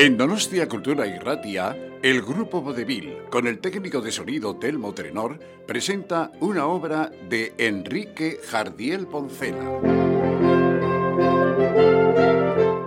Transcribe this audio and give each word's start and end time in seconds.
En 0.00 0.16
Donostia 0.16 0.68
Cultura 0.68 1.08
y 1.08 1.18
Ratia, 1.18 1.76
el 2.04 2.22
grupo 2.22 2.62
Vodevil, 2.62 3.16
con 3.32 3.48
el 3.48 3.58
técnico 3.58 4.00
de 4.00 4.12
sonido 4.12 4.54
Telmo 4.54 4.94
Trenor, 4.94 5.40
presenta 5.66 6.30
una 6.38 6.68
obra 6.68 7.10
de 7.28 7.52
Enrique 7.58 8.38
Jardiel 8.46 9.08
Poncela. 9.08 9.80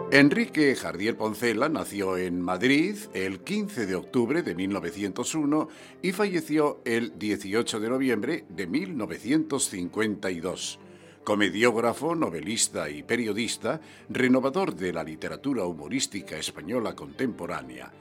Enrique 0.09 0.73
Jardiel 0.73 1.17
Poncela 1.17 1.67
nació 1.67 2.15
en 2.15 2.39
Madrid 2.39 2.95
el 3.13 3.41
15 3.41 3.87
de 3.87 3.95
octubre 3.95 4.41
de 4.41 4.55
1901 4.55 5.67
y 6.01 6.13
falleció 6.13 6.79
el 6.85 7.19
18 7.19 7.81
de 7.81 7.89
noviembre 7.89 8.45
de 8.47 8.67
1952 8.67 10.79
comediógrafo, 11.23 12.15
novelista 12.15 12.89
y 12.89 13.03
periodista, 13.03 13.79
renovador 14.09 14.75
de 14.75 14.93
la 14.93 15.03
literatura 15.03 15.65
humorística 15.65 16.37
española 16.37 16.95
contemporánea. 16.95 17.91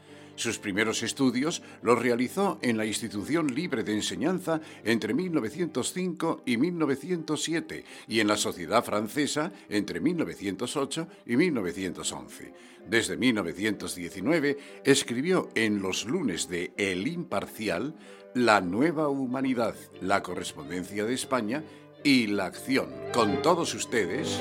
Sus 0.41 0.59
primeros 0.59 1.02
estudios 1.02 1.62
los 1.83 1.98
realizó 1.98 2.59
en 2.62 2.78
la 2.78 2.87
Institución 2.87 3.55
Libre 3.55 3.84
de 3.84 3.92
Enseñanza 3.92 4.62
entre 4.84 5.12
1905 5.12 6.45
y 6.47 6.56
1907 6.56 7.84
y 8.09 8.20
en 8.20 8.27
la 8.27 8.38
Sociedad 8.38 8.83
Francesa 8.83 9.52
entre 9.69 10.00
1908 10.00 11.08
y 11.27 11.36
1911. 11.36 12.55
Desde 12.89 13.19
1919 13.19 14.56
escribió 14.83 15.50
en 15.55 15.83
los 15.83 16.06
lunes 16.06 16.48
de 16.48 16.73
El 16.78 17.06
Imparcial 17.06 17.95
La 18.33 18.62
Nueva 18.62 19.08
Humanidad, 19.08 19.75
la 20.00 20.23
correspondencia 20.23 21.05
de 21.05 21.12
España 21.12 21.62
y 22.03 22.27
la 22.29 22.47
acción. 22.47 22.89
Con 23.12 23.43
todos 23.43 23.75
ustedes, 23.75 24.41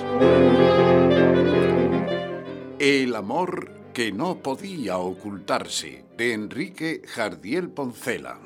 El 2.79 3.15
amor 3.15 3.71
que 3.93 4.11
no 4.11 4.37
podía 4.37 4.97
ocultarse, 4.97 6.05
de 6.15 6.33
Enrique 6.33 7.01
Jardiel 7.05 7.69
Poncela. 7.69 8.39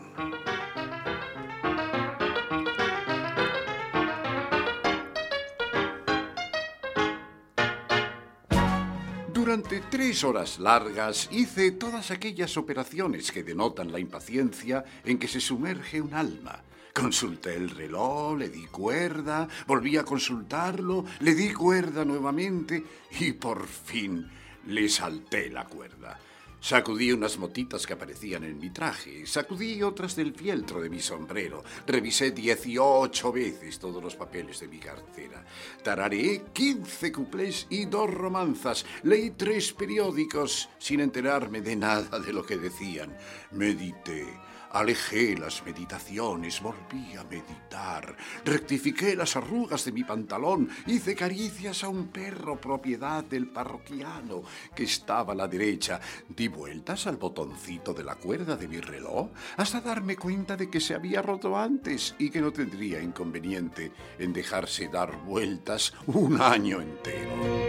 Durante 9.32 9.82
tres 9.92 10.24
horas 10.24 10.58
largas 10.58 11.30
hice 11.32 11.72
todas 11.72 12.10
aquellas 12.10 12.58
operaciones 12.58 13.32
que 13.32 13.44
denotan 13.44 13.92
la 13.92 14.00
impaciencia 14.00 14.84
en 15.06 15.20
que 15.20 15.28
se 15.28 15.40
sumerge 15.40 16.02
un 16.02 16.14
alma 16.14 16.64
Consulté 16.94 17.56
el 17.56 17.72
reloj, 17.72 18.38
le 18.38 18.50
di 18.50 18.68
cuerda, 18.68 19.48
volví 19.66 19.98
a 19.98 20.04
consultarlo, 20.04 21.04
le 21.22 21.34
di 21.34 21.52
cuerda 21.52 22.06
nuevamente 22.06 22.84
y 23.20 23.32
por 23.32 23.66
fin 23.66 24.30
le 24.68 24.88
salté 24.88 25.50
la 25.50 25.66
cuerda. 25.66 26.20
Sacudí 26.60 27.12
unas 27.12 27.40
motitas 27.40 27.88
que 27.88 27.94
aparecían 27.94 28.44
en 28.44 28.60
mi 28.60 28.70
traje, 28.70 29.26
sacudí 29.26 29.82
otras 29.82 30.16
del 30.16 30.36
fieltro 30.36 30.80
de 30.80 30.90
mi 30.92 31.00
sombrero, 31.00 31.64
revisé 31.88 32.30
18 32.30 33.32
veces 33.32 33.80
todos 33.80 34.02
los 34.02 34.16
papeles 34.16 34.60
de 34.60 34.68
mi 34.68 34.78
cartera, 34.78 35.44
tarareé 35.84 36.44
15 36.54 37.12
cuplés 37.12 37.66
y 37.72 37.86
dos 37.86 38.10
romanzas, 38.14 38.86
leí 39.02 39.32
tres 39.32 39.74
periódicos 39.74 40.70
sin 40.78 41.00
enterarme 41.00 41.60
de 41.62 41.76
nada 41.76 42.20
de 42.20 42.32
lo 42.32 42.46
que 42.46 42.58
decían, 42.58 43.18
medité 43.52 44.28
Alejé 44.74 45.38
las 45.38 45.64
meditaciones, 45.64 46.60
volví 46.60 47.16
a 47.16 47.24
meditar, 47.24 48.18
rectifiqué 48.44 49.16
las 49.16 49.36
arrugas 49.36 49.86
de 49.86 49.92
mi 49.92 50.04
pantalón, 50.04 50.68
hice 50.88 51.16
caricias 51.16 51.84
a 51.84 51.90
un 51.90 52.08
perro 52.08 52.60
propiedad 52.60 53.24
del 53.24 53.50
parroquiano 53.50 54.42
que 54.76 54.86
estaba 54.86 55.34
a 55.34 55.36
la 55.36 55.48
derecha, 55.48 56.02
di 56.28 56.48
vueltas 56.48 57.06
al 57.06 57.18
botoncito 57.18 57.94
de 57.94 58.04
la 58.04 58.16
cuerda 58.16 58.56
de 58.56 58.68
mi 58.68 58.80
reloj 58.80 59.30
hasta 59.58 59.80
darme 59.80 60.16
cuenta 60.16 60.58
de 60.58 60.70
que 60.72 60.80
se 60.80 60.96
había 60.96 61.22
roto 61.22 61.56
antes 61.56 62.16
y 62.18 62.32
que 62.32 62.42
no 62.42 62.52
tendría 62.52 63.00
inconveniente 63.00 63.92
en 64.18 64.34
dejarse 64.34 64.88
dar 64.88 65.16
vueltas 65.24 65.94
un 66.08 66.42
año 66.42 66.82
entero. 66.82 67.63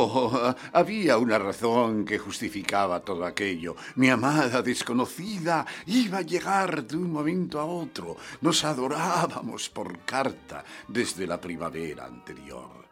Había 0.72 1.18
una 1.18 1.38
razón 1.38 2.04
que 2.04 2.18
justificaba 2.18 3.00
todo 3.00 3.24
aquello. 3.24 3.76
Mi 3.96 4.08
amada 4.08 4.62
desconocida 4.62 5.66
iba 5.86 6.18
a 6.18 6.22
llegar 6.22 6.84
de 6.84 6.96
un 6.96 7.12
momento 7.12 7.60
a 7.60 7.64
otro. 7.64 8.16
Nos 8.40 8.64
adorábamos 8.64 9.68
por 9.68 10.00
carta 10.00 10.64
desde 10.88 11.26
la 11.26 11.40
primavera 11.40 12.06
anterior. 12.06 12.89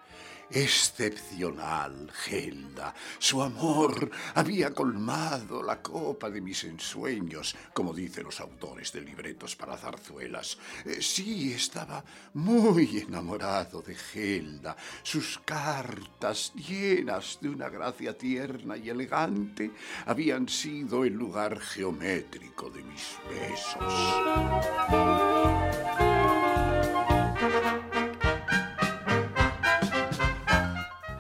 Excepcional, 0.51 2.11
Gelda. 2.25 2.95
Su 3.19 3.43
amor 3.43 4.11
había 4.35 4.73
colmado 4.73 5.63
la 5.63 5.83
copa 5.83 6.31
de 6.31 6.41
mis 6.41 6.65
ensueños, 6.65 7.55
como 7.75 7.93
dicen 7.93 8.25
los 8.25 8.41
autores 8.41 8.93
de 8.93 9.03
libretos 9.03 9.57
para 9.57 9.77
zarzuelas. 9.77 10.57
Eh, 10.87 11.03
sí, 11.03 11.53
estaba 11.53 12.03
muy 12.35 13.05
enamorado 13.07 13.83
de 13.83 13.95
Gelda. 13.95 14.75
Sus 15.03 15.39
cartas, 15.45 16.53
llenas 16.55 17.39
de 17.41 17.51
una 17.51 17.69
gracia 17.69 18.17
tierna 18.17 18.77
y 18.77 18.89
elegante, 18.89 19.71
habían 20.07 20.49
sido 20.49 21.05
el 21.05 21.13
lugar 21.13 21.61
geométrico 21.61 22.71
de 22.71 22.83
mis 22.85 23.19
besos. 23.29 23.93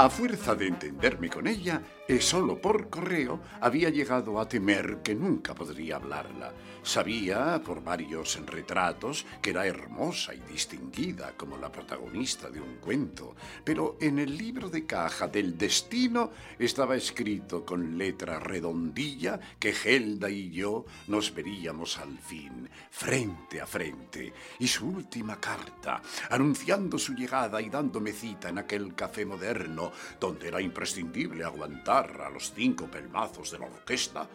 A 0.00 0.08
fuerza 0.08 0.54
de 0.54 0.68
entenderme 0.68 1.28
con 1.28 1.48
ella, 1.48 1.82
y 2.06 2.20
solo 2.20 2.60
por 2.60 2.88
correo 2.88 3.40
había 3.60 3.90
llegado 3.90 4.38
a 4.38 4.48
temer 4.48 5.02
que 5.02 5.12
nunca 5.12 5.56
podría 5.56 5.96
hablarla. 5.96 6.52
Sabía, 6.84 7.60
por 7.64 7.82
varios 7.82 8.40
retratos, 8.46 9.26
que 9.42 9.50
era 9.50 9.66
hermosa 9.66 10.32
y 10.34 10.40
distinguida 10.50 11.32
como 11.36 11.58
la 11.58 11.72
protagonista 11.72 12.48
de 12.48 12.60
un 12.60 12.76
cuento, 12.76 13.34
pero 13.64 13.96
en 14.00 14.20
el 14.20 14.38
libro 14.38 14.70
de 14.70 14.86
caja 14.86 15.26
del 15.26 15.58
destino 15.58 16.30
estaba 16.60 16.94
escrito 16.94 17.66
con 17.66 17.98
letra 17.98 18.38
redondilla 18.38 19.40
que 19.58 19.72
Gelda 19.72 20.30
y 20.30 20.50
yo 20.50 20.86
nos 21.08 21.34
veríamos 21.34 21.98
al 21.98 22.16
fin, 22.20 22.70
frente 22.90 23.60
a 23.60 23.66
frente, 23.66 24.32
y 24.60 24.68
su 24.68 24.88
última 24.88 25.40
carta, 25.40 26.00
anunciando 26.30 26.98
su 26.98 27.14
llegada 27.14 27.60
y 27.60 27.68
dándome 27.68 28.12
cita 28.12 28.48
en 28.48 28.58
aquel 28.58 28.94
café 28.94 29.26
moderno 29.26 29.87
donde 30.20 30.48
era 30.48 30.60
imprescindible 30.60 31.44
aguantar 31.44 32.20
a 32.20 32.30
los 32.30 32.52
cinco 32.52 32.86
pelmazos 32.86 33.50
de 33.50 33.58
la 33.58 33.66
orquesta, 33.66 34.28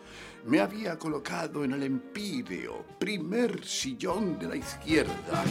me 0.46 0.60
había 0.60 0.98
colocado 0.98 1.64
en 1.64 1.74
el 1.74 1.84
empíreo, 1.84 2.86
primer 3.00 3.66
sillón 3.66 4.38
de 4.38 4.48
la 4.48 4.56
izquierda. 4.56 5.44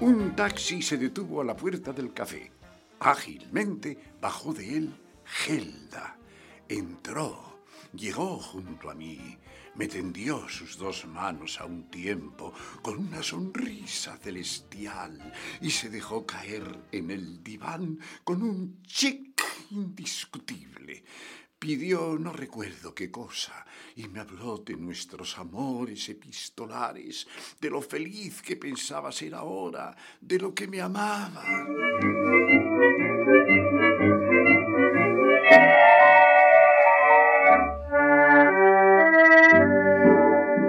Un 0.00 0.36
taxi 0.36 0.82
se 0.82 0.96
detuvo 0.98 1.40
a 1.40 1.44
la 1.44 1.56
puerta 1.56 1.92
del 1.92 2.12
café. 2.12 2.52
Ágilmente 3.00 3.98
bajó 4.20 4.52
de 4.52 4.76
él 4.76 4.94
Gelda. 5.24 6.18
Entró, 6.68 7.60
llegó 7.92 8.38
junto 8.38 8.90
a 8.90 8.94
mí, 8.94 9.38
me 9.76 9.88
tendió 9.88 10.48
sus 10.48 10.78
dos 10.78 11.06
manos 11.06 11.60
a 11.60 11.66
un 11.66 11.90
tiempo 11.90 12.52
con 12.82 12.98
una 12.98 13.22
sonrisa 13.22 14.16
celestial 14.18 15.32
y 15.60 15.70
se 15.70 15.88
dejó 15.88 16.24
caer 16.24 16.86
en 16.92 17.10
el 17.10 17.42
diván 17.42 17.98
con 18.22 18.42
un 18.42 18.82
chic 18.82 19.42
indiscutible. 19.70 21.04
Pidió 21.58 22.18
no 22.18 22.32
recuerdo 22.32 22.94
qué 22.94 23.10
cosa 23.10 23.64
y 23.96 24.06
me 24.08 24.20
habló 24.20 24.58
de 24.58 24.76
nuestros 24.76 25.38
amores 25.38 26.08
epistolares, 26.08 27.26
de 27.60 27.70
lo 27.70 27.80
feliz 27.80 28.42
que 28.42 28.56
pensaba 28.56 29.10
ser 29.10 29.34
ahora, 29.34 29.96
de 30.20 30.38
lo 30.38 30.54
que 30.54 30.68
me 30.68 30.80
amaba. 30.80 31.44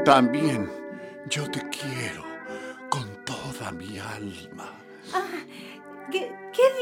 También 0.05 0.69
yo 1.31 1.49
te 1.49 1.67
quiero 1.69 2.23
con 2.91 3.25
toda 3.25 3.71
mi 3.71 3.97
alma. 3.97 4.71
Ah, 5.11 5.25
¿qué, 6.11 6.31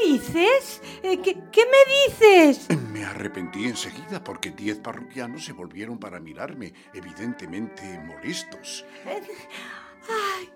dices? 0.04 0.82
Eh, 1.02 1.22
¿Qué, 1.22 1.34
me 1.64 2.12
dices? 2.12 2.68
Me 2.92 3.02
arrepentí 3.02 3.64
enseguida 3.64 4.22
porque 4.22 4.50
diez 4.50 4.76
parroquianos 4.76 5.42
se 5.42 5.54
volvieron 5.54 5.98
para 5.98 6.20
mirarme, 6.20 6.74
evidentemente 6.92 7.98
molestos. 7.98 8.84
Eh, 9.06 9.22
ay, 10.10 10.52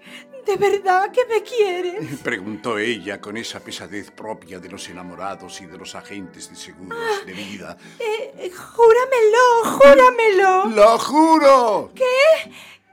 ¿de 0.49 0.57
verdad 0.57 1.13
que 1.13 1.27
me 1.27 1.43
quieres? 1.43 2.21
Preguntó 2.25 2.79
ella 2.79 3.21
con 3.21 3.37
esa 3.37 3.61
pesadez 3.61 4.11
propia 4.11 4.59
de 4.59 4.71
los 4.71 4.89
enamorados 4.89 5.61
y 5.61 5.67
de 5.67 5.77
los 5.77 5.95
agentes 5.95 6.49
de 6.49 6.57
seguros 6.57 6.99
ah, 6.99 7.25
de 7.27 7.33
vida. 7.35 7.77
Eh, 7.99 8.51
júramelo, 8.51 9.77
júramelo. 9.77 10.65
¡Lo 10.71 10.99
juro! 10.99 11.91
¿Qué? 11.95 12.51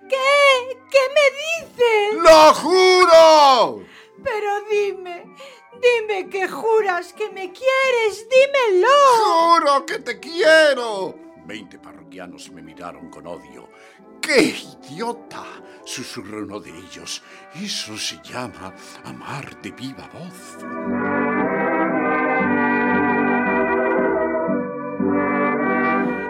¿Qué? 0.09 0.77
¿Qué 0.91 1.03
me 1.15 1.27
dices? 1.41 2.21
¡Lo 2.21 2.53
juro! 2.55 3.85
Pero 4.21 4.61
dime, 4.69 5.33
dime 5.81 6.29
que 6.29 6.49
juras 6.49 7.13
que 7.13 7.29
me 7.29 7.53
quieres, 7.53 8.27
dímelo. 8.29 8.87
¡Juro 9.23 9.85
que 9.85 9.99
te 9.99 10.19
quiero! 10.19 11.24
Veinte 11.45 11.77
parroquianos 11.77 12.51
me 12.51 12.61
miraron 12.61 13.09
con 13.09 13.27
odio. 13.27 13.69
¡Qué 14.21 14.55
idiota! 14.89 15.43
susurró 15.85 16.39
uno 16.39 16.59
de 16.59 16.71
ellos. 16.71 17.21
Eso 17.53 17.95
se 17.97 18.19
llama 18.23 18.73
amar 19.03 19.61
de 19.61 19.71
viva 19.71 20.09
voz. 20.11 20.57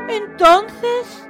Entonces, 0.09 1.27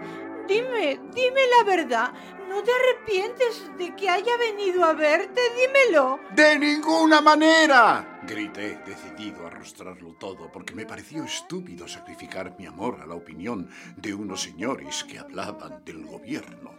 dime, 0.47 0.99
dime 1.13 1.41
la 1.57 1.63
verdad. 1.63 2.13
¿No 2.55 2.63
te 2.63 2.71
arrepientes 2.71 3.69
de 3.77 3.93
que 3.97 4.09
haya 4.09 4.37
venido 4.37 4.85
a 4.85 4.93
verte? 4.93 5.41
Dímelo. 5.57 6.21
¡De 6.31 6.57
ninguna 6.57 7.19
manera! 7.19 8.21
Grité, 8.23 8.79
decidido 8.85 9.43
a 9.43 9.47
arrostrarlo 9.47 10.13
todo, 10.13 10.49
porque 10.49 10.73
me 10.73 10.85
pareció 10.85 11.25
estúpido 11.25 11.85
sacrificar 11.85 12.55
mi 12.57 12.65
amor 12.65 13.01
a 13.01 13.05
la 13.05 13.15
opinión 13.15 13.69
de 13.97 14.13
unos 14.13 14.41
señores 14.41 15.03
que 15.03 15.19
hablaban 15.19 15.83
del 15.83 16.05
gobierno. 16.05 16.71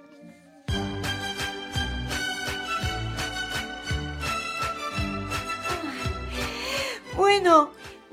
Bueno, 7.14 7.72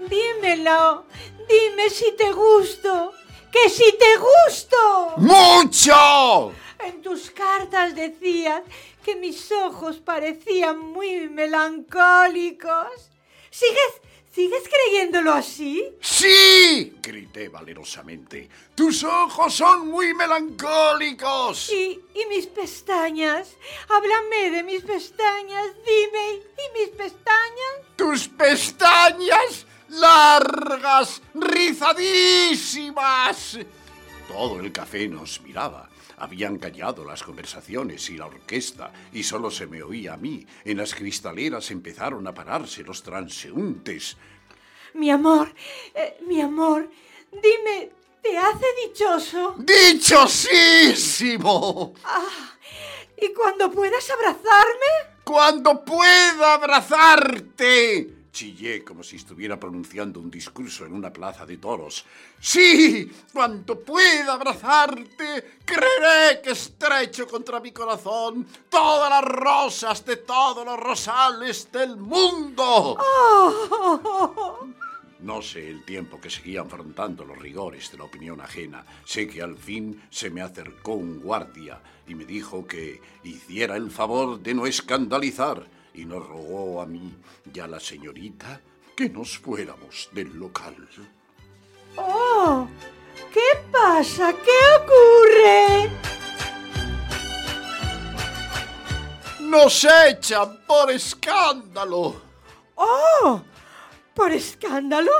dímelo. 0.09 1.05
Dime 1.47 1.89
si 1.89 2.11
te 2.17 2.29
gusto. 2.33 3.13
¡Que 3.49 3.69
si 3.69 3.97
te 3.97 4.17
gusto! 4.17 5.13
¡Mucho! 5.17 6.62
En 6.85 7.01
tus 7.01 7.31
cartas 7.31 7.95
decías 7.95 8.61
que 9.03 9.15
mis 9.15 9.51
ojos 9.51 9.97
parecían 9.97 10.79
muy 10.79 11.29
melancólicos. 11.29 13.09
¿Sigues, 13.49 14.01
sigues 14.33 14.63
creyéndolo 14.67 15.33
así? 15.33 15.85
¡Sí! 16.01 16.97
grité 17.01 17.49
valerosamente. 17.49 18.49
¡Tus 18.75 19.03
ojos 19.03 19.53
son 19.53 19.87
muy 19.87 20.13
melancólicos! 20.13 21.71
¿Y, 21.71 21.99
y 22.15 22.25
mis 22.27 22.47
pestañas? 22.47 23.55
Háblame 23.89 24.51
de 24.51 24.63
mis 24.63 24.83
pestañas. 24.83 25.67
Dime, 25.85 26.33
¿y 26.33 26.79
mis 26.79 26.89
pestañas? 26.89 27.95
¡Tus 27.95 28.27
pestañas! 28.27 29.65
largas, 29.93 31.21
rizadísimas. 31.33 33.57
Todo 34.33 34.59
el 34.59 34.71
café 34.71 35.07
nos 35.07 35.41
miraba. 35.41 35.87
Habían 36.17 36.57
callado 36.57 37.05
las 37.05 37.21
conversaciones 37.21 38.09
y 38.09 38.17
la 38.17 38.25
orquesta, 38.25 38.91
y 39.11 39.21
solo 39.21 39.51
se 39.51 39.67
me 39.67 39.83
oía 39.83 40.13
a 40.13 40.17
mí. 40.17 40.43
En 40.65 40.77
las 40.77 40.95
cristaleras 40.95 41.69
empezaron 41.69 42.25
a 42.25 42.33
pararse 42.33 42.81
los 42.81 43.03
transeúntes. 43.03 44.17
Mi 44.95 45.11
amor, 45.11 45.53
eh, 45.93 46.17
mi 46.25 46.41
amor, 46.41 46.89
dime, 47.31 47.91
¿te 48.23 48.35
hace 48.35 48.65
dichoso? 48.87 49.53
¡Dichosísimo! 49.59 50.33
Ah, 52.03 52.55
¿Y 53.15 53.31
cuando 53.33 53.69
puedas 53.69 54.09
abrazarme? 54.09 55.13
¡Cuando 55.23 55.85
pueda 55.85 56.55
abrazarte! 56.55 58.22
Chillé 58.33 58.83
como 58.83 59.03
si 59.03 59.17
estuviera 59.17 59.59
pronunciando 59.59 60.19
un 60.19 60.31
discurso 60.31 60.87
en 60.87 60.93
una 60.93 61.13
plaza 61.13 61.45
de 61.45 61.57
toros. 61.57 62.03
Sí, 62.39 63.09
cuando 63.31 63.79
pueda 63.79 64.33
abrazarte, 64.33 65.59
creeré 65.63 66.41
que 66.41 66.49
estrecho 66.49 67.27
contra 67.27 67.59
mi 67.59 67.71
corazón 67.71 68.47
todas 68.69 69.07
las 69.11 69.23
rosas 69.23 70.03
de 70.03 70.17
todos 70.17 70.65
los 70.65 70.79
rosales 70.79 71.71
del 71.71 71.95
mundo. 71.95 72.97
Oh. 72.99 74.67
No 75.19 75.41
sé 75.41 75.69
el 75.69 75.85
tiempo 75.85 76.19
que 76.19 76.29
seguía 76.29 76.63
afrontando 76.63 77.23
los 77.23 77.39
rigores 77.39 77.89
de 77.89 77.97
la 77.97 78.03
opinión 78.03 78.41
ajena. 78.41 78.83
Sé 79.05 79.25
que 79.25 79.41
al 79.41 79.57
fin 79.57 80.03
se 80.09 80.29
me 80.29 80.41
acercó 80.41 80.95
un 80.95 81.21
guardia 81.21 81.81
y 82.05 82.13
me 82.13 82.25
dijo 82.25 82.67
que 82.67 82.99
hiciera 83.23 83.77
el 83.77 83.89
favor 83.89 84.41
de 84.41 84.53
no 84.53 84.65
escandalizar 84.65 85.65
y 85.93 86.05
nos 86.05 86.27
rogó 86.27 86.81
a 86.81 86.85
mí 86.85 87.13
y 87.53 87.59
a 87.59 87.67
la 87.67 87.79
señorita 87.79 88.59
que 88.95 89.09
nos 89.09 89.37
fuéramos 89.37 90.09
del 90.11 90.33
local. 90.37 90.75
¡Oh! 91.97 92.67
¿Qué 93.31 93.59
pasa? 93.71 94.33
¿Qué 94.33 94.59
ocurre? 94.81 95.89
¡Nos 99.41 99.85
echan 100.07 100.59
por 100.65 100.91
escándalo! 100.91 102.21
¡Oh! 102.75 103.12
¿Por 104.15 104.31
escándalo? 104.31 105.11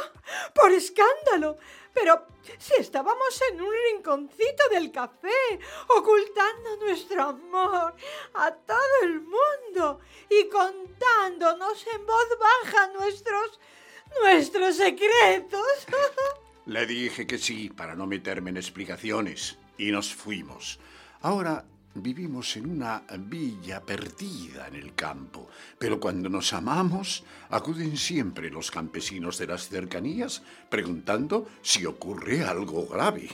¡Por 0.54 0.72
escándalo! 0.72 1.58
Pero 1.94 2.26
si 2.58 2.74
estábamos 2.80 3.42
en 3.52 3.62
un 3.62 3.74
rinconcito 3.92 4.70
del 4.72 4.92
café, 4.92 5.60
ocultando 5.90 6.78
nuestro 6.78 7.24
amor 7.24 7.96
a 8.34 8.52
todo 8.52 9.04
el 9.04 9.22
mundo 9.22 10.00
y 10.30 10.50
contándonos 10.50 11.86
en 11.94 12.06
voz 12.06 12.28
baja 12.40 12.88
nuestros 12.88 13.60
nuestros 14.22 14.76
secretos. 14.76 15.88
Le 16.66 16.86
dije 16.86 17.28
que 17.28 17.38
sí 17.38 17.70
para 17.70 17.96
no 17.96 18.06
meterme 18.06 18.50
en 18.52 18.58
explicaciones 18.58 19.58
y 19.78 19.92
nos 19.92 20.14
fuimos. 20.14 20.80
Ahora 21.22 21.66
Vivimos 21.96 22.58
en 22.58 22.72
una 22.72 23.04
villa 23.20 23.82
perdida 23.82 24.68
en 24.68 24.76
el 24.76 24.96
campo, 24.96 25.48
pero 25.78 26.00
cuando 26.00 26.28
nos 26.28 26.52
amamos 26.54 27.24
acuden 27.50 27.98
siempre 27.98 28.50
los 28.50 28.72
campesinos 28.72 29.38
de 29.38 29.48
las 29.48 29.70
cercanías 29.70 30.42
preguntando 30.70 31.48
si 31.62 31.86
ocurre 31.86 32.44
algo 32.44 32.88
grave. 32.88 33.30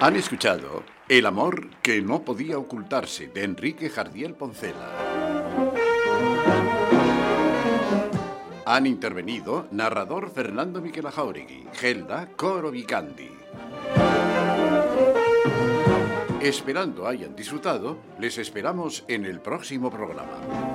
Han 0.00 0.16
escuchado 0.16 0.82
El 1.08 1.26
amor 1.26 1.68
que 1.82 2.00
no 2.00 2.24
podía 2.24 2.58
ocultarse 2.58 3.28
de 3.28 3.44
Enrique 3.44 3.90
Jardiel 3.90 4.34
Poncela. 4.34 5.31
Han 8.64 8.86
intervenido 8.86 9.66
narrador 9.72 10.30
Fernando 10.30 10.80
Miquel 10.80 11.10
Jauregui, 11.10 11.66
Gelda 11.72 12.28
Coro 12.36 12.70
Vicandi. 12.70 13.30
Esperando 16.40 17.06
hayan 17.08 17.34
disfrutado, 17.34 17.98
les 18.20 18.38
esperamos 18.38 19.04
en 19.08 19.26
el 19.26 19.40
próximo 19.40 19.90
programa. 19.90 20.71